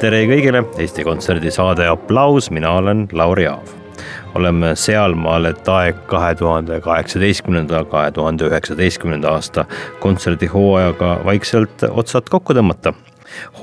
Tere 0.00 0.22
kõigile, 0.24 0.62
Eesti 0.80 1.04
Kontserdi 1.04 1.50
saade 1.52 1.84
Applaus, 1.90 2.46
mina 2.54 2.70
olen 2.78 3.04
Lauri 3.12 3.44
Aav. 3.50 3.76
oleme 4.34 4.70
sealmaal, 4.78 5.48
et 5.50 5.68
aeg 5.68 5.98
kahe 6.08 6.34
tuhande 6.38 6.78
kaheksateistkümnenda, 6.80 7.82
kahe 7.90 8.12
tuhande 8.14 8.46
üheksateistkümnenda 8.46 9.34
aasta 9.34 9.64
kontserdihooajaga 10.00 11.10
vaikselt 11.26 11.84
otsad 11.90 12.30
kokku 12.30 12.54
tõmmata 12.56 12.94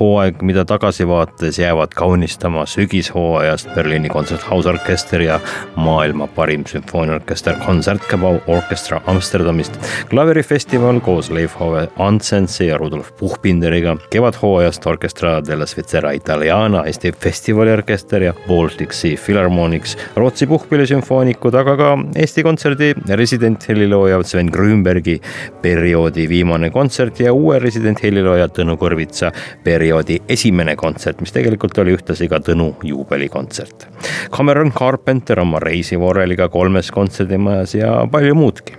hooaeg, 0.00 0.42
mida 0.42 0.64
tagasivaates 0.64 1.58
jäävad 1.58 1.94
kaunistama 1.94 2.66
sügishooajast 2.66 3.68
Berliini 3.74 4.08
kontserthausorkester 4.08 5.22
ja 5.22 5.40
maailma 5.76 6.26
parim 6.26 6.64
sümfooniaorkester 6.66 7.54
Konzertkabau 7.66 8.40
Orchestra 8.46 9.00
Amsterdamist. 9.06 9.78
klaverifestival 10.10 11.00
koos 11.00 11.30
Leif 11.30 11.60
Hove 11.60 11.88
Antsensi 11.98 12.66
ja 12.66 12.78
Rudolf 12.78 13.10
Puhbinderiga. 13.18 13.96
kevadhooajast 14.10 14.86
Orchestra 14.86 15.42
della 15.46 15.66
Svizzera 15.66 16.10
Italiana, 16.10 16.84
Eesti 16.84 17.12
festivaliorkester 17.12 18.22
ja 18.22 18.34
Baltic 18.48 18.92
Sea 18.92 19.16
Philharmonics, 19.24 19.96
Rootsi 20.16 20.46
puhkpillisümfoonikud, 20.46 21.54
aga 21.54 21.76
ka 21.76 21.98
Eesti 22.16 22.42
Kontserdi 22.42 22.94
residenthelilooja 23.08 24.22
Sven 24.22 24.46
Grünbergi 24.52 25.20
perioodi 25.62 26.28
viimane 26.28 26.70
kontsert 26.70 27.20
ja 27.20 27.32
uue 27.32 27.58
residenthelilooja 27.58 28.48
Tõnu 28.48 28.76
Kõrvitsa 28.80 29.32
perioodi 29.68 30.18
esimene 30.28 30.76
kontsert, 30.80 31.20
mis 31.20 31.34
tegelikult 31.34 31.78
oli 31.82 31.96
ühtlasi 31.98 32.28
ka 32.30 32.40
Tõnu 32.48 32.70
juubelikontsert. 32.88 33.88
Cameron 34.34 34.72
Carpenter 34.72 35.44
oma 35.44 35.60
reisivoreliga 35.62 36.48
kolmes 36.52 36.92
kontserdimajas 36.94 37.74
ja 37.76 37.94
palju 38.12 38.36
muudki 38.38 38.78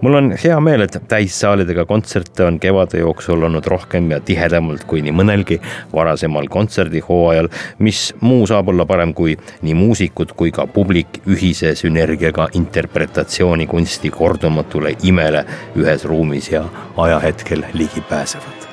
mul 0.00 0.16
on 0.18 0.30
hea 0.44 0.56
meel, 0.60 0.84
et 0.84 0.96
täissaalidega 1.08 1.84
kontserte 1.86 2.44
on 2.44 2.58
kevade 2.62 2.98
jooksul 2.98 3.42
olnud 3.46 3.66
rohkem 3.70 4.10
ja 4.10 4.20
tihedamalt 4.20 4.84
kui 4.90 5.02
nii 5.06 5.14
mõnelgi 5.14 5.60
varasemal 5.92 6.48
kontserdihooajal, 6.50 7.50
mis 7.78 8.02
muu 8.20 8.46
saab 8.50 8.72
olla 8.72 8.86
parem 8.90 9.14
kui 9.14 9.36
nii 9.62 9.76
muusikud 9.78 10.34
kui 10.36 10.54
ka 10.54 10.66
publik 10.66 11.20
ühise 11.26 11.74
sünergiaga 11.78 12.48
interpretatsioonikunsti 12.62 14.10
kordumatule 14.16 14.96
imele 15.02 15.44
ühes 15.78 16.08
ruumis 16.08 16.50
ja 16.52 16.64
ajahetkel 16.96 17.64
ligi 17.74 18.02
pääsevad 18.10 18.69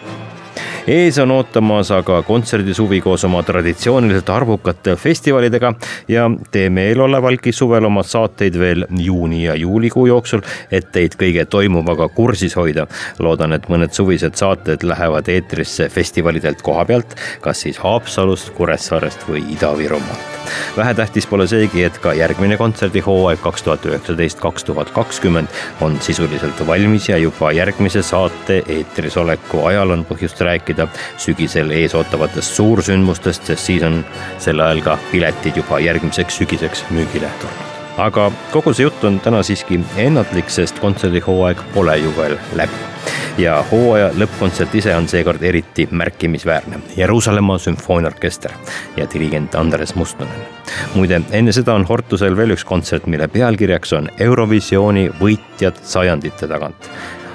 ees 0.87 1.17
on 1.19 1.31
ootamas 1.35 1.91
aga 1.91 2.21
kontserdisuvi 2.27 3.01
koos 3.03 3.25
oma 3.27 3.41
traditsiooniliselt 3.43 4.29
arvukate 4.31 4.95
festivalidega 4.95 5.73
ja 6.07 6.29
teeme 6.51 6.87
eelolevalgi 6.91 7.51
suvel 7.51 7.89
oma 7.89 8.03
saateid 8.07 8.55
veel 8.59 8.85
juuni 9.03 9.43
ja 9.43 9.55
juulikuu 9.55 10.05
jooksul, 10.07 10.45
et 10.71 10.91
teid 10.95 11.19
kõige 11.19 11.45
toimuvaga 11.45 12.07
kursis 12.07 12.55
hoida. 12.55 12.87
loodan, 13.19 13.53
et 13.53 13.67
mõned 13.69 13.91
suvised 13.91 14.35
saated 14.39 14.83
lähevad 14.83 15.27
eetrisse 15.27 15.89
festivalidelt 15.89 16.61
koha 16.61 16.85
pealt, 16.85 17.15
kas 17.41 17.65
siis 17.65 17.77
Haapsalust, 17.83 18.53
Kuressaarest 18.55 19.27
või 19.27 19.43
Ida-Virumaalt 19.57 20.36
vähetähtis 20.77 21.27
pole 21.27 21.47
seegi, 21.47 21.83
et 21.83 21.97
ka 22.03 22.13
järgmine 22.13 22.57
kontserdihooaeg 22.57 23.41
kaks 23.41 23.63
tuhat 23.63 23.85
üheksateist, 23.85 24.39
kaks 24.43 24.67
tuhat 24.67 24.91
kakskümmend 24.95 25.47
on 25.81 25.97
sisuliselt 26.01 26.67
valmis 26.67 27.09
ja 27.09 27.17
juba 27.17 27.51
järgmise 27.51 28.01
saate 28.01 28.61
eetris 28.67 29.17
oleku 29.17 29.65
ajal 29.65 29.95
on 29.97 30.05
põhjust 30.09 30.41
rääkida 30.41 30.87
sügisel 31.17 31.71
ees 31.71 31.95
ootavatest 31.95 32.59
suursündmustest, 32.59 33.45
sest 33.51 33.71
siis 33.71 33.83
on 33.83 34.03
sel 34.39 34.59
ajal 34.59 34.83
ka 34.85 34.97
piletid 35.11 35.57
juba 35.57 35.79
järgmiseks 35.83 36.41
sügiseks 36.41 36.85
müügile 36.89 37.31
tulnud. 37.41 37.73
Aga 37.97 38.29
kogu 38.53 38.75
see 38.77 38.85
jutt 38.85 39.03
on 39.09 39.17
täna 39.23 39.41
siiski 39.43 39.79
ennatlik, 39.97 40.51
sest 40.53 40.79
kontserdihooaeg 40.83 41.65
pole 41.73 41.97
ju 41.97 42.13
veel 42.19 42.37
läbi 42.59 42.96
ja 43.37 43.57
hooaja 43.71 44.11
lõppkontsert 44.17 44.75
ise 44.75 44.95
on 44.95 45.07
seekord 45.07 45.43
eriti 45.43 45.87
märkimisväärne. 45.91 46.79
Jeruusalemma 46.97 47.57
sümfooniaorkester 47.57 48.51
ja 48.97 49.07
dirigent 49.13 49.55
Andres 49.55 49.95
Mustonen. 49.95 50.47
muide, 50.95 51.21
enne 51.31 51.51
seda 51.51 51.73
on 51.73 51.85
Hortusel 51.85 52.37
veel 52.37 52.55
üks 52.55 52.65
kontsert, 52.65 53.05
mille 53.07 53.27
pealkirjaks 53.27 53.93
on 53.93 54.09
Eurovisiooni 54.19 55.09
võitjad 55.21 55.79
sajandite 55.83 56.47
tagant 56.47 56.89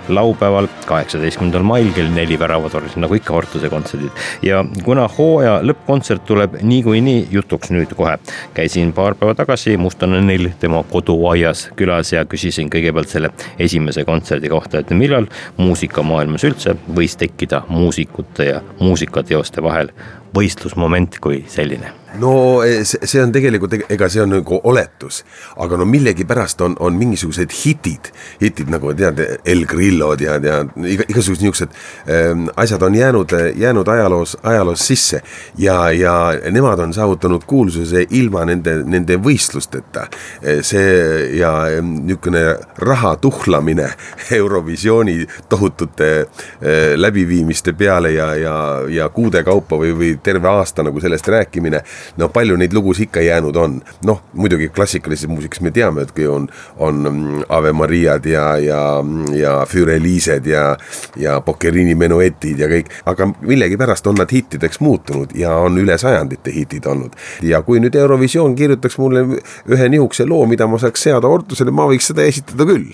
laupäeval, 0.08 0.68
kaheksateistkümnendal 0.86 1.62
mail 1.66 1.92
kell 1.96 2.10
neli 2.14 2.38
Väravatornis, 2.38 2.96
nagu 2.96 3.14
ikka 3.14 3.34
Hortuse 3.34 3.70
kontserdid. 3.70 4.10
ja 4.42 4.64
kuna 4.84 5.08
hooaja 5.08 5.58
lõppkontsert 5.62 6.24
tuleb 6.26 6.56
niikuinii 6.62 7.28
jutuks 7.30 7.70
nüüd 7.70 7.94
kohe, 7.96 8.18
käisin 8.54 8.92
paar 8.92 9.14
päeva 9.14 9.34
tagasi 9.34 9.76
Mustanenil 9.76 10.50
tema 10.60 10.82
koduaias 10.90 11.68
külas 11.76 12.12
ja 12.12 12.24
küsisin 12.24 12.70
kõigepealt 12.72 13.08
selle 13.12 13.30
esimese 13.58 14.04
kontserdi 14.04 14.48
kohta, 14.48 14.78
et 14.78 14.90
millal 14.90 15.28
muusikamaailmas 15.56 16.44
üldse 16.44 16.76
võis 16.96 17.16
tekkida 17.16 17.62
muusikute 17.68 18.50
ja 18.52 18.60
muusikateoste 18.80 19.62
vahel 19.62 19.92
võistlusmoment 20.34 21.20
kui 21.22 21.44
selline 21.48 22.02
no 22.20 22.62
eh, 22.64 22.82
see 22.84 23.20
on 23.22 23.32
tegelikult, 23.32 23.74
ega 23.92 24.08
see 24.12 24.22
on 24.22 24.34
nagu 24.34 24.58
oletus, 24.68 25.22
aga 25.62 25.78
no 25.80 25.86
millegipärast 25.88 26.60
on, 26.64 26.76
on 26.84 26.96
mingisugused 26.98 27.52
hitid, 27.62 28.10
hitid 28.42 28.72
nagu 28.72 28.92
tead, 28.96 29.20
El 29.48 29.64
Grillo 29.68 30.12
tead 30.20 30.46
ja 30.48 30.60
iga, 30.62 31.06
igasugused 31.08 31.44
niisugused 31.44 31.72
ähm, 32.12 32.48
asjad 32.56 32.82
on 32.84 32.96
jäänud, 32.96 33.32
jäänud 33.56 33.88
ajaloos, 33.88 34.36
ajaloos 34.42 34.86
sisse 34.86 35.22
ja, 35.58 35.90
ja 35.96 36.14
nemad 36.50 36.82
on 36.84 36.92
saavutanud 36.94 37.46
kuulsuse 37.48 38.06
ilma 38.10 38.44
nende, 38.48 38.78
nende 38.84 39.16
võistlusteta. 39.22 40.06
Eh, 40.42 40.60
see 40.66 41.38
ja 41.38 41.52
niisugune 41.82 42.42
raha 42.84 43.14
tuhlamine 43.22 43.88
Eurovisiooni 44.40 45.26
tohutute 45.48 46.10
äh, 46.20 46.94
läbiviimiste 46.96 47.72
peale 47.72 48.12
ja, 48.12 48.32
ja, 48.36 48.56
ja 48.88 49.08
kuude 49.08 49.42
kaupa 49.46 49.78
või, 49.80 49.94
või 49.96 50.14
terve 50.22 50.48
aasta 50.48 50.82
nagu 50.82 51.00
sellest 51.00 51.28
rääkimine 51.28 51.82
no 52.16 52.28
palju 52.28 52.56
neid 52.56 52.72
lugusid 52.72 53.02
ikka 53.12 53.20
jäänud 53.20 53.56
on, 53.56 53.82
noh 54.06 54.22
muidugi 54.32 54.68
klassikalises 54.68 55.28
muusikas 55.28 55.60
me 55.60 55.70
teame, 55.70 56.06
et 56.06 56.12
kui 56.16 56.26
on, 56.26 56.48
on 56.78 57.02
mm, 57.10 57.44
Ave 57.48 57.72
Mariad 57.72 58.26
ja, 58.26 58.56
ja, 58.58 58.80
ja 59.36 59.54
Fürelised 59.68 60.46
ja, 60.46 60.76
ja 61.16 61.40
Boccherini 61.40 61.94
menuetid 61.98 62.62
ja 62.62 62.68
kõik, 62.70 62.92
aga 63.10 63.28
millegipärast 63.40 64.06
on 64.06 64.20
nad 64.22 64.32
hittideks 64.32 64.80
muutunud 64.80 65.34
ja 65.38 65.54
on 65.60 65.78
üle 65.82 65.98
sajandite 65.98 66.54
hitid 66.54 66.86
olnud. 66.86 67.16
ja 67.42 67.62
kui 67.66 67.80
nüüd 67.82 67.96
Eurovisioon 67.98 68.54
kirjutaks 68.56 68.98
mulle 69.02 69.24
ühe 69.68 69.88
nihukese 69.88 70.26
loo, 70.28 70.46
mida 70.46 70.66
ma 70.66 70.80
saaks 70.80 71.08
seada 71.08 71.28
Ortusele, 71.28 71.74
ma 71.74 71.88
võiks 71.90 72.12
seda 72.12 72.24
esitada 72.28 72.66
küll. 72.68 72.88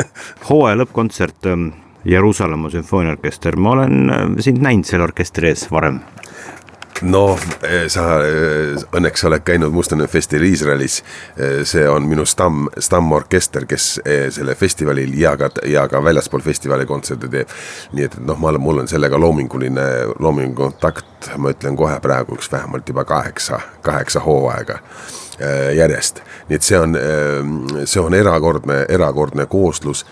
Hooaja 0.48 0.78
lõppkontsert 0.82 1.50
ähm, 1.50 1.70
Jeruusalemma 2.04 2.70
sümfooniaorkester, 2.70 3.56
ma 3.56 3.76
olen 3.78 4.10
äh, 4.10 4.26
sind 4.44 4.62
näinud 4.62 4.88
selle 4.88 5.08
orkestri 5.08 5.50
ees 5.50 5.66
varem 5.72 6.02
noh, 7.02 7.40
sa 7.88 8.04
eh, 8.24 8.74
õnneks 8.94 9.26
oled 9.28 9.42
käinud 9.46 9.72
Mustonen 9.74 10.08
festivali 10.08 10.52
Iisraelis. 10.54 11.00
Eh, 11.36 11.62
see 11.66 11.88
on 11.88 12.06
minu 12.08 12.26
stamm, 12.28 12.68
stammorkester, 12.78 13.66
kes 13.70 13.88
selle 14.34 14.54
festivalil 14.58 15.14
ja 15.18 15.34
ka, 15.40 15.50
ja 15.70 15.86
ka 15.88 16.02
väljaspool 16.04 16.44
festivali 16.44 16.86
kontserte 16.86 17.28
teeb. 17.28 17.50
nii 17.92 18.06
et 18.06 18.16
noh, 18.20 18.38
ma 18.38 18.52
olen, 18.52 18.62
mul 18.62 18.84
on 18.84 18.88
sellega 18.88 19.18
loominguline, 19.18 19.88
loominguline 20.18 20.54
kontakt, 20.54 21.30
ma 21.38 21.50
ütlen 21.54 21.76
kohe 21.76 21.98
praegu 22.00 22.38
üks 22.38 22.50
vähemalt 22.52 22.88
juba 22.88 23.04
kaheksa, 23.04 23.60
kaheksa 23.82 24.20
hooaega 24.24 24.80
järjest 25.74 26.22
nii 26.48 26.56
et 26.56 26.62
see 26.62 26.78
on, 26.78 26.96
ehm, 26.96 27.84
see 27.88 28.00
on 28.02 28.14
erakordne, 28.14 28.84
erakordne 28.88 29.46
kooslus. 29.46 30.04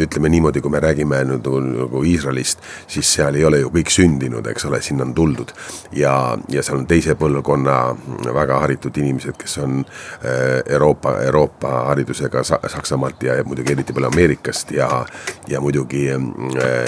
ütleme 0.00 0.28
niimoodi, 0.28 0.60
kui 0.60 0.70
me 0.70 0.80
räägime 0.80 1.22
nüüd 1.24 1.44
nagu, 1.44 1.60
nagu 1.60 2.02
Iisraelist, 2.04 2.58
siis 2.86 3.12
seal 3.14 3.34
ei 3.34 3.44
ole 3.44 3.60
ju 3.60 3.70
kõik 3.70 3.90
sündinud, 3.92 4.46
eks 4.46 4.64
ole, 4.64 4.80
sinna 4.82 5.04
on 5.04 5.14
tuldud. 5.14 5.52
ja, 5.92 6.38
ja 6.48 6.62
seal 6.62 6.78
on 6.78 6.86
teise 6.86 7.14
põlvkonna 7.14 7.96
väga 8.34 8.60
haritud 8.60 8.96
inimesed, 8.96 9.36
kes 9.38 9.58
on 9.58 9.84
eh, 10.24 10.62
Euroopa, 10.74 11.16
Euroopa 11.24 11.70
haridusega 11.90 12.44
Saksamaalt 12.44 13.22
ja, 13.22 13.34
ja 13.34 13.44
muidugi 13.44 13.72
eriti 13.72 13.92
palju 13.92 14.08
Ameerikast 14.12 14.70
ja, 14.70 15.06
ja 15.48 15.60
muidugi 15.60 16.08
eh, 16.08 16.20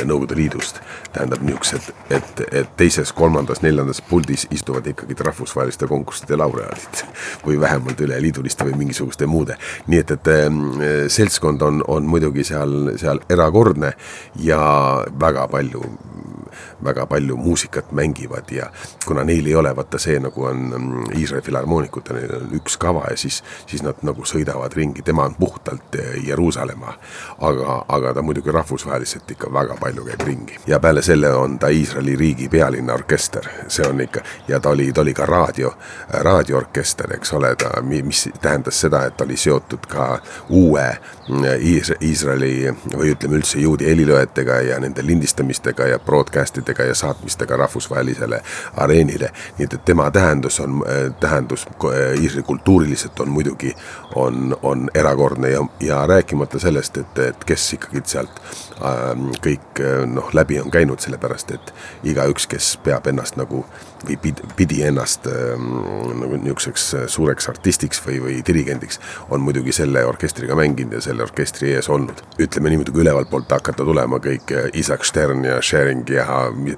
Nõukogude 0.04 0.36
Liidust. 0.36 0.80
tähendab 1.12 1.42
niisugused, 1.42 1.92
et, 2.10 2.40
et 2.52 2.68
teises-kolmandas 2.76 3.12
kolmandas, 3.12 3.62
neljandas 3.62 4.00
puldis 4.00 4.46
istuvad 4.50 4.86
ikkagi 4.86 5.14
rahvusvaheliste 5.18 5.86
konkursside 5.86 6.36
laureaadid 6.36 7.02
või 7.46 7.60
vähemalt 7.60 7.71
üleliiduliste 8.06 8.66
või 8.68 8.78
mingisuguste 8.84 9.26
muude. 9.26 9.56
nii 9.86 9.98
et, 9.98 10.10
et 10.10 11.12
seltskond 11.12 11.62
on, 11.62 11.82
on 11.88 12.06
muidugi 12.08 12.44
seal, 12.44 12.96
seal 13.00 13.20
erakordne 13.30 13.92
ja 14.40 14.62
väga 15.20 15.48
palju 15.48 15.82
väga 16.84 17.06
palju 17.06 17.36
muusikat 17.36 17.92
mängivad 17.92 18.50
ja 18.50 18.70
kuna 19.06 19.24
neil 19.24 19.46
ei 19.46 19.54
ole 19.54 19.76
vaata 19.76 19.98
see, 19.98 20.18
nagu 20.20 20.44
on 20.44 20.62
mm, 20.78 21.04
Iisraeli 21.18 21.44
filharmoonikutel, 21.46 22.16
neil 22.16 22.34
on 22.36 22.54
üks 22.58 22.76
kava 22.78 23.04
ja 23.10 23.16
siis, 23.16 23.42
siis 23.66 23.82
nad 23.82 24.02
nagu 24.02 24.24
sõidavad 24.28 24.74
ringi, 24.76 25.02
tema 25.02 25.24
on 25.24 25.34
puhtalt 25.34 25.94
eh, 25.98 26.14
Jeruusalemma. 26.26 26.94
aga, 27.40 27.84
aga 27.88 28.14
ta 28.14 28.22
muidugi 28.22 28.52
rahvusvaheliselt 28.52 29.30
ikka 29.30 29.52
väga 29.52 29.76
palju 29.80 30.04
käib 30.04 30.26
ringi. 30.26 30.58
Ja 30.66 30.80
peale 30.80 31.02
selle 31.02 31.32
on 31.34 31.58
ta 31.58 31.68
Iisraeli 31.68 32.16
riigi 32.16 32.48
pealinna 32.48 32.94
orkester, 32.94 33.48
see 33.68 33.86
on 33.88 34.00
ikka 34.00 34.20
ja 34.48 34.60
ta 34.60 34.70
oli, 34.70 34.92
ta 34.92 35.00
oli 35.00 35.14
ka 35.14 35.26
raadio, 35.26 35.74
raadioorkester, 36.08 37.14
eks 37.16 37.32
ole, 37.32 37.54
ta, 37.56 37.70
mis 37.82 38.28
tähendas 38.40 38.80
seda, 38.80 39.04
et 39.06 39.16
ta 39.16 39.24
oli 39.24 39.36
seotud 39.36 39.86
ka 39.88 40.08
uue 40.48 40.86
mm, 41.28 41.44
Iisraeli 42.00 42.54
või 42.96 43.14
ütleme 43.14 43.40
üldse 43.40 43.60
juudi 43.60 43.88
helilööjatega 43.90 44.60
ja 44.68 44.80
nende 44.80 45.06
lindistamistega 45.06 45.86
ja 45.86 45.98
broadcast 45.98 46.58
idega 46.58 46.71
ja 46.80 46.94
saatmistega 46.94 47.56
rahvusvahelisele 47.56 48.42
areenile. 48.76 49.30
nii 49.58 49.64
et, 49.64 49.74
et 49.74 49.84
tema 49.84 50.10
tähendus 50.10 50.60
on, 50.60 50.82
tähendus 51.20 51.66
Iisraeli 52.20 52.42
kultuuriliselt 52.42 53.20
on 53.20 53.28
muidugi, 53.28 53.76
on, 54.14 54.56
on 54.62 54.90
erakordne 54.94 55.50
ja, 55.50 55.66
ja 55.80 56.06
rääkimata 56.06 56.58
sellest, 56.58 56.96
et, 56.96 57.18
et 57.18 57.44
kes 57.44 57.72
ikkagi 57.72 58.02
sealt 58.04 58.42
äh, 58.84 59.12
kõik 59.46 59.82
noh, 60.06 60.30
läbi 60.32 60.60
on 60.60 60.70
käinud, 60.70 61.00
sellepärast 61.00 61.50
et 61.50 61.74
igaüks, 62.04 62.46
kes 62.46 62.76
peab 62.84 63.06
ennast 63.06 63.36
nagu 63.36 63.64
või 64.02 64.16
pidi, 64.22 64.42
pidi 64.56 64.82
ennast 64.82 65.26
ähm, 65.30 65.68
nagu 66.20 66.36
niisuguseks 66.36 66.86
suureks 67.12 67.48
artistiks 67.48 68.02
või, 68.06 68.18
või 68.22 68.38
dirigendiks, 68.46 69.00
on 69.30 69.42
muidugi 69.44 69.72
selle 69.72 70.04
orkestriga 70.06 70.56
mänginud 70.58 70.98
ja 70.98 71.02
selle 71.04 71.22
orkestri 71.22 71.72
ees 71.76 71.88
olnud. 71.92 72.22
ütleme 72.38 72.72
niimoodi, 72.72 72.92
kui 72.92 73.04
ülevalt 73.04 73.30
poolt 73.30 73.52
hakata 73.52 73.84
tulema 73.84 74.18
kõik 74.22 74.52
Isaac 74.78 75.06
Stern 75.06 75.44
ja 75.44 75.60
Schering 75.62 76.08
ja 76.10 76.26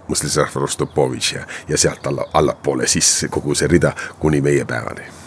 Mõslisav 0.08 0.54
Rostropovitš 0.54 1.32
ja, 1.34 1.44
ja 1.69 1.78
sealt 1.78 2.06
alla, 2.06 2.28
allapoole 2.32 2.88
siis 2.90 3.26
kogu 3.31 3.54
see 3.54 3.69
rida 3.70 3.94
kuni 4.19 4.40
meie 4.44 4.64
päevani 4.64 5.23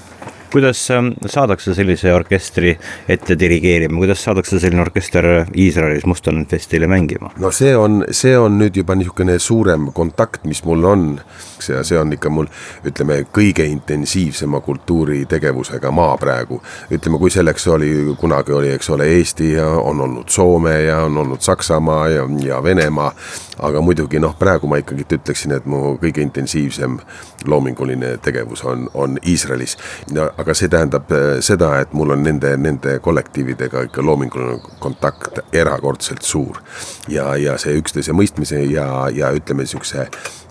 kuidas 0.52 0.92
ähm, 0.92 1.12
saadakse 1.26 1.74
sellise 1.76 2.14
orkestri 2.14 2.78
ette 3.10 3.36
dirigeerima, 3.40 3.98
kuidas 4.00 4.24
saadakse 4.24 4.60
selline 4.60 4.82
orkester 4.82 5.26
Iisraelis 5.56 6.06
Mustanen 6.06 6.46
Festile 6.48 6.88
mängima? 6.88 7.32
no 7.38 7.52
see 7.52 7.76
on, 7.78 8.06
see 8.12 8.38
on 8.38 8.58
nüüd 8.62 8.78
juba 8.80 8.96
niisugune 8.96 9.40
suurem 9.40 9.90
kontakt, 9.94 10.46
mis 10.46 10.64
mul 10.64 10.84
on. 10.88 11.06
ja 11.68 11.84
see 11.84 11.98
on 12.00 12.14
ikka 12.14 12.30
mul, 12.30 12.48
ütleme, 12.86 13.20
kõige 13.34 13.66
intensiivsema 13.68 14.62
kultuuritegevusega 14.62 15.92
maa 15.92 16.18
praegu. 16.18 16.62
ütleme, 16.92 17.20
kui 17.20 17.34
selleks 17.34 17.68
oli, 17.68 17.92
kunagi 18.20 18.56
oli, 18.56 18.72
eks 18.78 18.90
ole, 18.96 19.10
Eesti 19.18 19.52
ja 19.54 19.68
on 19.68 20.02
olnud 20.02 20.30
Soome 20.30 20.82
ja 20.82 21.02
on 21.06 21.18
olnud 21.18 21.42
Saksamaa 21.42 22.08
ja, 22.10 22.24
ja 22.46 22.64
Venemaa. 22.64 23.12
aga 23.60 23.82
muidugi 23.82 24.20
noh, 24.20 24.36
praegu 24.40 24.68
ma 24.68 24.78
ikkagi 24.78 25.04
ütleksin, 25.18 25.52
et 25.58 25.66
mu 25.66 25.98
kõige 25.98 26.22
intensiivsem 26.22 27.00
loominguline 27.46 28.18
tegevus 28.22 28.64
on, 28.64 28.90
on 28.94 29.18
Iisraelis 29.26 29.78
no, 30.14 30.30
aga 30.38 30.54
see 30.58 30.70
tähendab 30.70 31.12
äh, 31.12 31.28
seda, 31.46 31.72
et 31.82 31.94
mul 31.98 32.14
on 32.14 32.24
nende, 32.26 32.54
nende 32.62 32.98
kollektiividega 33.04 33.88
ikka 33.88 34.06
loominguline 34.06 34.60
kontakt 34.80 35.42
erakordselt 35.54 36.22
suur. 36.22 36.62
ja, 37.10 37.36
ja 37.36 37.58
see 37.58 37.78
üksteise 37.80 38.14
mõistmise 38.14 38.62
ja, 38.70 38.88
ja 39.14 39.32
ütleme 39.36 39.66
niisuguse, 39.66 40.08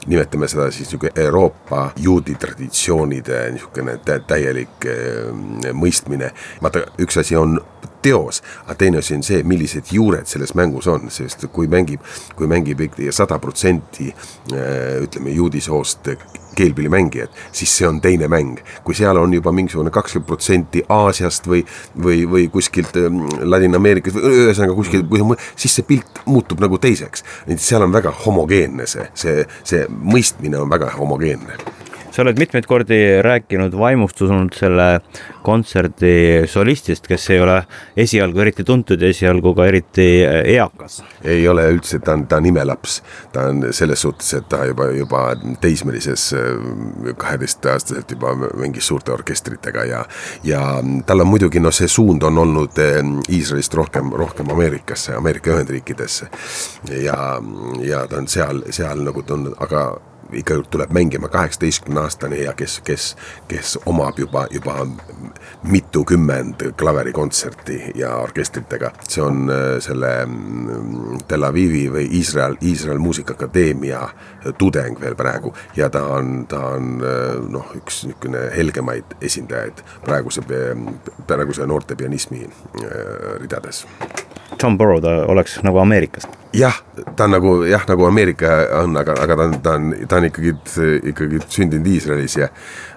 nimetame 0.07 0.49
seda 0.51 0.69
siis 0.71 0.89
niisugune 0.89 1.13
Euroopa 1.23 1.91
juudi 2.03 2.35
traditsioonide 2.35 3.45
niisugune 3.55 3.99
täielik 4.27 4.89
äh, 4.91 5.73
mõistmine. 5.73 6.33
vaata, 6.63 6.87
üks 7.03 7.23
asi 7.23 7.39
on 7.39 7.61
teos, 8.03 8.43
aga 8.67 8.75
teine 8.79 8.99
asi 9.03 9.15
on 9.17 9.23
see, 9.27 9.43
millised 9.47 9.93
juured 9.95 10.27
selles 10.31 10.55
mängus 10.59 10.87
on, 10.91 11.11
sest 11.11 11.47
kui 11.53 11.71
mängib, 11.71 12.03
kui 12.39 12.51
mängib 12.51 12.83
sada 13.11 13.39
protsenti 13.43 14.11
äh, 14.11 14.99
ütleme 15.07 15.35
juudi 15.35 15.63
soost 15.63 16.11
keelpillimängijad, 16.57 17.33
siis 17.53 17.73
see 17.79 17.89
on 17.89 18.01
teine 18.01 18.29
mäng. 18.33 18.59
kui 18.85 18.95
seal 18.95 19.17
on 19.17 19.35
juba 19.35 19.53
mingisugune 19.53 19.91
kakskümmend 19.91 20.27
protsenti 20.27 20.83
Aasiast 20.89 21.49
või, 21.49 21.63
või, 22.03 22.25
või 22.31 22.49
kuskilt 22.53 22.97
ähm, 23.01 23.23
Ladina-Ameerikast 23.43 24.19
või 24.19 24.45
ühesõnaga 24.47 24.75
kuskilt, 24.75 25.11
siis 25.57 25.79
see 25.79 25.87
pilt 25.87 26.23
muutub 26.27 26.61
nagu 26.61 26.79
teiseks. 26.79 27.25
seal 27.57 27.83
on 27.83 27.93
väga 27.93 28.13
homogeenne 28.25 28.87
see, 28.87 29.09
see, 29.15 29.45
see 29.65 29.87
mõistmine 29.89 30.61
on 30.61 30.71
väga 30.71 30.91
homogeenne 30.99 31.76
sa 32.17 32.25
oled 32.25 32.39
mitmeid 32.41 32.65
kordi 32.65 32.99
rääkinud, 33.21 33.75
vaimustunud 33.77 34.55
selle 34.57 34.87
kontserdi 35.45 36.47
solistist, 36.49 37.05
kes 37.11 37.27
ei 37.35 37.43
ole 37.45 37.59
esialgu 37.97 38.41
eriti 38.41 38.65
tuntud 38.65 39.03
ja 39.05 39.11
esialgu 39.13 39.53
ka 39.59 39.67
eriti 39.69 40.07
eh, 40.25 40.39
eakas. 40.55 41.03
ei 41.25 41.45
ole 41.49 41.67
üldse, 41.75 42.01
ta 42.01 42.15
on, 42.17 42.25
ta 42.31 42.41
on 42.41 42.49
imelaps, 42.49 42.97
ta 43.35 43.45
on 43.51 43.67
selles 43.77 44.01
suhtes, 44.07 44.33
et 44.39 44.49
ta 44.49 44.63
juba, 44.65 44.89
juba 44.97 45.23
teismelises 45.61 46.27
eh, 46.39 47.13
kaheteistaastaselt 47.21 48.17
juba 48.17 48.33
mängis 48.47 48.89
suurte 48.89 49.13
orkestritega 49.13 49.85
ja, 49.85 50.03
ja 50.45 50.65
tal 51.07 51.27
on 51.27 51.33
muidugi 51.35 51.61
noh, 51.61 51.75
see 51.75 51.91
suund 51.91 52.25
on 52.25 52.41
olnud 52.47 52.81
eh, 52.81 53.03
Iisraelist 53.29 53.77
rohkem, 53.77 54.15
rohkem 54.17 54.57
Ameerikasse, 54.57 55.19
Ameerika 55.21 55.53
Ühendriikidesse 55.53 56.33
ja, 57.05 57.21
ja 57.85 58.05
ta 58.09 58.25
on 58.25 58.33
seal, 58.33 58.65
seal 58.73 59.05
nagu 59.05 59.27
tundnud, 59.27 59.61
aga 59.61 59.91
ikka 60.33 60.55
tuleb 60.71 60.91
mängima 60.91 61.29
kaheksateistkümne 61.29 62.01
aastane 62.01 62.37
ja 62.37 62.53
kes, 62.53 62.81
kes, 62.85 63.17
kes 63.49 63.79
omab 63.87 64.19
juba, 64.19 64.47
juba 64.51 64.87
mitukümmend 65.63 66.73
klaverikontserti 66.77 67.93
ja 67.95 68.17
orkestritega. 68.17 68.91
see 69.09 69.23
on 69.23 69.51
äh, 69.51 69.81
selle 69.81 70.27
mm, 70.27 71.19
Tel 71.29 71.45
Avivi 71.45 71.87
või 71.93 72.07
Iisrael, 72.19 72.57
Iisrael 72.63 72.99
Muusikaakadeemia 72.99 74.09
tudeng 74.59 75.01
veel 75.01 75.15
praegu 75.15 75.55
ja 75.77 75.91
ta 75.91 76.05
on, 76.17 76.47
ta 76.49 76.63
on 76.77 77.03
äh, 77.03 77.37
noh, 77.49 77.71
üks 77.77 78.05
niisugune 78.07 78.47
helgemaid 78.57 79.17
esindajaid 79.21 79.83
praeguse, 80.05 80.43
praeguse 81.27 81.67
noorte 81.67 81.97
pianismi 81.97 82.47
äh, 82.47 82.91
ridades. 83.41 83.87
John 84.63 84.79
Burrow, 84.79 85.01
ta 85.03 85.23
oleks 85.29 85.61
nagu 85.63 85.79
Ameerikast 85.83 86.46
jah, 86.57 86.81
ta 87.17 87.27
on 87.29 87.37
nagu 87.37 87.55
jah, 87.69 87.85
nagu 87.89 88.09
Ameerika 88.09 88.57
on, 88.83 88.97
aga, 88.97 89.17
aga 89.23 89.37
ta 89.37 89.49
on, 89.49 89.57
ta 89.63 89.77
on, 89.79 89.95
ta 90.09 90.21
on 90.21 90.29
ikkagi, 90.31 90.55
ikkagi 91.13 91.43
sündinud 91.53 91.91
Iisraelis 91.93 92.39
ja 92.41 92.51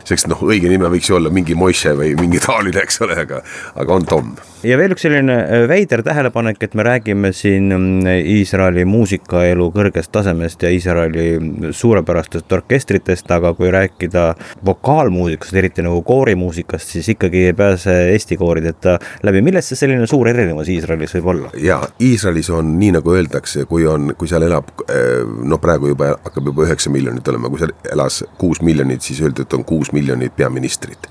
sest 0.09 0.29
noh, 0.29 0.39
õige 0.45 0.69
nime 0.71 0.89
võiks 0.91 1.09
ju 1.09 1.17
olla 1.17 1.31
mingi 1.33 1.56
Moishe 1.57 1.94
või 1.97 2.13
mingi 2.19 2.41
taoline, 2.44 2.81
eks 2.83 3.01
ole, 3.06 3.18
aga, 3.25 3.42
aga 3.80 3.95
on 3.95 4.07
Tom. 4.09 4.31
ja 4.66 4.78
veel 4.80 4.94
üks 4.95 5.06
selline 5.06 5.35
äh, 5.44 5.66
veider 5.69 6.04
tähelepanek, 6.06 6.61
et 6.66 6.75
me 6.78 6.85
räägime 6.87 7.31
siin 7.35 7.69
mm, 7.75 8.07
Iisraeli 8.37 8.85
muusikaelu 8.89 9.69
kõrgest 9.75 10.11
tasemest 10.16 10.63
ja 10.66 10.71
Iisraeli 10.73 11.71
suurepärastest 11.75 12.51
orkestritest, 12.59 13.30
aga 13.35 13.54
kui 13.57 13.71
rääkida 13.73 14.25
vokaalmuusikast, 14.66 15.56
eriti 15.61 15.85
nagu 15.85 16.01
koorimuusikast, 16.07 16.95
siis 16.95 17.11
ikkagi 17.16 17.49
ei 17.49 17.57
pääse 17.57 17.95
Eesti 18.13 18.37
koorideta 18.39 18.97
läbi. 19.23 19.44
millest 19.45 19.73
see 19.73 19.83
selline 19.83 20.07
suur 20.09 20.30
erinevus 20.31 20.71
Iisraelis 20.71 21.16
võib 21.19 21.33
olla? 21.35 21.54
ja 21.59 21.81
Iisraelis 22.01 22.49
on 22.56 22.78
nii, 22.80 22.95
nagu 22.97 23.13
öeldakse, 23.16 23.48
kui 23.69 23.87
on, 23.87 24.13
kui 24.18 24.29
seal 24.29 24.45
elab 24.47 24.71
äh, 24.85 25.23
no 25.49 25.59
praegu 25.61 25.94
juba 25.94 26.13
hakkab 26.23 26.51
juba 26.51 26.65
üheksa 26.68 26.91
miljonit 26.94 27.27
olema, 27.31 27.51
kui 27.51 27.61
seal 27.61 27.73
elas 27.91 28.23
kuus 28.39 28.61
miljonit, 28.65 29.06
siis 29.06 29.21
öeldi, 29.23 29.45
et 29.45 29.57
on 29.57 29.65
kuus 29.68 29.94
miljonit 29.95 30.35
peaministrit. 30.35 31.09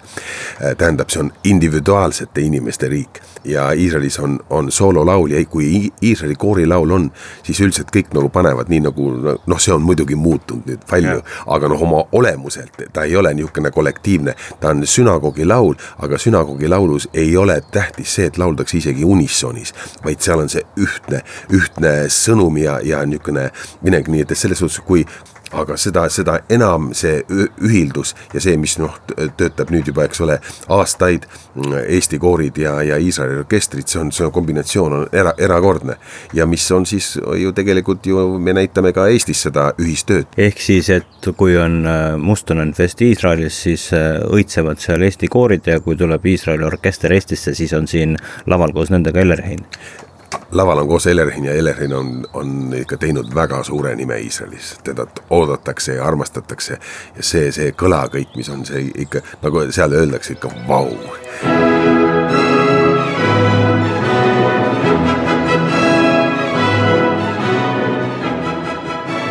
Äh, 0.62 0.76
tähendab, 0.76 1.10
see 1.12 1.24
on 1.24 1.32
individuaalsete 1.44 2.44
inimeste 2.44 2.88
riik 2.88 3.22
ja 3.44 3.72
Iisraelis 3.72 4.18
on, 4.18 4.40
on 4.50 4.72
soololaul 4.72 5.30
ja 5.30 5.44
kui 5.44 5.92
Iisraeli 6.02 6.34
koorilaul 6.34 6.90
on, 6.90 7.10
siis 7.42 7.60
üldiselt 7.60 7.90
kõik 7.94 8.12
nagu 8.14 8.28
panevad 8.32 8.68
nii 8.68 8.80
nagu 8.88 9.10
noh, 9.18 9.60
see 9.60 9.74
on 9.74 9.84
muidugi 9.86 10.16
muutunud 10.18 10.68
nüüd 10.68 10.84
palju, 10.90 11.22
aga 11.46 11.70
noh, 11.70 11.82
oma 11.82 12.04
olemuselt 12.12 12.82
ta 12.92 13.04
ei 13.08 13.16
ole 13.16 13.32
niisugune 13.34 13.70
kollektiivne, 13.74 14.34
ta 14.60 14.72
on 14.74 14.84
sünagoogi 14.86 15.46
laul, 15.48 15.76
aga 16.04 16.18
sünagoogi 16.18 16.68
laulus 16.68 17.08
ei 17.14 17.36
ole 17.36 17.60
tähtis 17.72 18.14
see, 18.18 18.28
et 18.28 18.38
lauldakse 18.38 18.78
isegi 18.78 19.04
unisonis, 19.04 19.74
vaid 20.04 20.20
seal 20.24 20.44
on 20.44 20.52
see 20.52 20.64
ühtne, 20.80 21.22
ühtne 21.54 21.94
sõnum 22.12 22.27
ja, 22.62 22.78
ja 22.84 23.04
niisugune 23.06 23.50
minek, 23.82 24.08
nii 24.08 24.22
et 24.22 24.36
selles 24.36 24.58
suhtes, 24.58 24.80
kui 24.86 25.04
aga 25.52 25.76
seda, 25.80 26.04
seda 26.12 26.38
enam 26.52 26.90
see 26.96 27.22
ühildus 27.64 28.14
ja 28.34 28.42
see, 28.42 28.56
mis 28.60 28.76
noh, 28.80 28.94
töötab 29.38 29.72
nüüd 29.72 29.88
juba, 29.88 30.04
eks 30.08 30.20
ole, 30.24 30.38
aastaid 30.74 31.26
mm, 31.28 31.76
Eesti 31.96 32.18
koorid 32.20 32.58
ja, 32.60 32.74
ja 32.84 32.98
Iisraeli 33.00 33.38
orkestrid, 33.42 33.88
see 33.88 34.00
on, 34.02 34.12
see 34.14 34.28
kombinatsioon 34.34 34.96
on 34.98 35.06
era, 35.12 35.32
erakordne. 35.38 35.98
ja 36.36 36.46
mis 36.46 36.66
on 36.74 36.86
siis 36.86 37.14
ju 37.16 37.52
tegelikult 37.56 38.06
ju 38.06 38.26
me 38.38 38.54
näitame 38.56 38.92
ka 38.96 39.08
Eestis 39.08 39.42
seda 39.48 39.70
ühistööd. 39.80 40.28
ehk 40.36 40.60
siis, 40.62 40.90
et 40.92 41.30
kui 41.36 41.56
on 41.58 41.80
äh, 41.86 42.16
Mustonen 42.20 42.74
Fest 42.76 43.02
Iisraelis, 43.04 43.62
siis 43.68 43.88
äh, 43.96 44.20
õitsevad 44.28 44.82
seal 44.82 45.06
Eesti 45.06 45.30
koorid 45.32 45.66
ja 45.66 45.80
kui 45.80 45.96
tuleb 45.96 46.26
Iisraeli 46.26 46.66
orkester 46.68 47.12
Eestisse, 47.12 47.54
siis 47.54 47.72
on 47.72 47.88
siin 47.88 48.18
laval 48.46 48.76
koos 48.76 48.92
nendega 48.92 49.24
Ellerheim 49.24 49.64
laval 50.52 50.78
on 50.78 50.88
koos 50.88 51.06
Elerin 51.06 51.44
ja 51.44 51.52
Elerin 51.52 51.94
on, 51.94 52.26
on 52.32 52.74
ikka 52.76 52.96
teinud 52.96 53.34
väga 53.34 53.62
suure 53.62 53.94
nime 53.96 54.18
Iisraelis, 54.18 54.76
teda 54.84 55.06
oodatakse 55.30 55.94
ja 55.94 56.04
armastatakse 56.04 56.78
ja 57.16 57.22
see, 57.22 57.52
see 57.52 57.72
kõla 57.72 58.04
kõik, 58.12 58.36
mis 58.36 58.48
on 58.48 58.66
see 58.66 58.88
ikka 58.94 59.24
nagu 59.42 59.66
seal 59.70 59.92
öeldakse 59.92 60.38
ikka 60.38 60.52
vau 60.68 60.88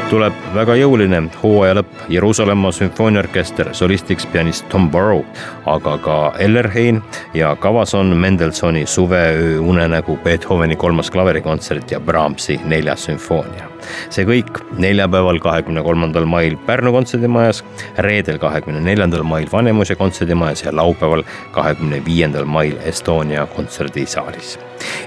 tuleb 0.10 0.36
väga 0.56 0.76
jõuline 0.80 1.20
hooaja 1.42 1.76
lõpp, 1.80 2.04
Jeruusalemma 2.12 2.72
sümfooniaorkester, 2.72 3.74
solistiks 3.76 4.28
pianist 4.32 4.68
Tom 4.72 4.90
Burrow, 4.92 5.24
aga 5.68 5.98
ka 6.04 6.18
Ellerhein 6.40 7.02
ja 7.36 7.56
kavas 7.60 7.96
on 7.98 8.16
Mendelssohni 8.16 8.86
Suveöö 8.88 9.60
unenägu, 9.60 10.20
Beethoveni 10.24 10.76
kolmas 10.76 11.12
klaverikontsert 11.12 11.92
ja 11.92 12.00
Brahmsi 12.00 12.60
neljas 12.66 13.10
sümfoonia. 13.10 13.67
See 14.10 14.26
kõik 14.28 14.62
neljapäeval, 14.78 15.40
kahekümne 15.44 15.84
kolmandal 15.86 16.28
mail 16.30 16.58
Pärnu 16.68 16.92
kontserdimajas, 16.96 17.64
reedel, 18.04 18.40
kahekümne 18.42 18.82
neljandal 18.84 19.24
mail 19.28 19.50
Vanemuise 19.52 19.96
kontserdimajas 19.96 20.64
ja 20.66 20.76
laupäeval, 20.76 21.24
kahekümne 21.52 22.02
viiendal 22.06 22.46
mail 22.46 22.78
Estonia 22.86 23.46
kontserdisaalis. 23.56 24.58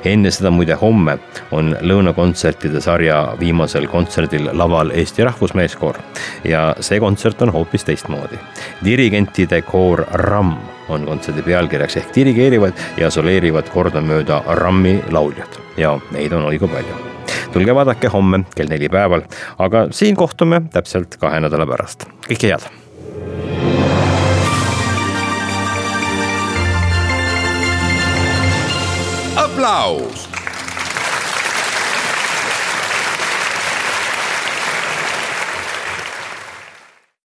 Enne 0.04 0.30
seda 0.34 0.50
muide 0.50 0.74
homme 0.80 1.18
on 1.54 1.74
lõunakontsertide 1.80 2.80
sarja 2.82 3.20
viimasel 3.40 3.86
kontserdil 3.90 4.50
laval 4.52 4.90
Eesti 4.94 5.24
Rahvusmeeskoor. 5.24 6.00
Ja 6.44 6.74
see 6.80 7.00
kontsert 7.00 7.42
on 7.42 7.52
hoopis 7.54 7.84
teistmoodi. 7.84 8.38
dirigentide 8.84 9.62
koor 9.62 10.04
RAM 10.12 10.56
on 10.88 11.06
kontserdi 11.06 11.42
pealkirjaks 11.42 11.96
ehk 11.96 12.14
dirigeerivad 12.14 12.72
ja 12.98 13.10
soleerivad 13.10 13.70
kordamööda 13.70 14.42
RAM-i 14.46 14.98
lauljad. 15.10 15.62
Ja 15.76 15.98
neid 16.10 16.32
on 16.32 16.50
õige 16.50 16.68
palju 16.68 17.19
tulge 17.52 17.74
vaadake 17.74 18.08
homme 18.12 18.44
kell 18.56 18.70
neli 18.70 18.88
päeval, 18.88 19.26
aga 19.58 19.86
siin 19.90 20.16
kohtume 20.16 20.62
täpselt 20.72 21.16
kahe 21.20 21.40
nädala 21.42 21.66
pärast, 21.66 22.06
kõike 22.28 22.54
head! 22.54 22.68
Aplaus 29.40 30.29